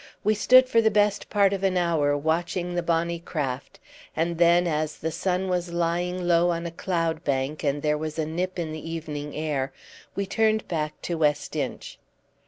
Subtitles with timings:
[0.23, 3.79] We stood for the best part of an hour watching the bonny craft,
[4.15, 8.25] and then, as the sun was lying low on a cloudbank and there was a
[8.25, 9.71] nip in the evening air,
[10.15, 11.99] we turned back to West Inch.